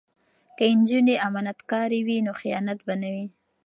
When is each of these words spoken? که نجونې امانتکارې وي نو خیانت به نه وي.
که 0.57 0.65
نجونې 0.79 1.15
امانتکارې 1.27 1.99
وي 2.07 2.17
نو 2.25 2.31
خیانت 2.41 2.79
به 2.87 2.93
نه 3.01 3.09
وي. 3.13 3.25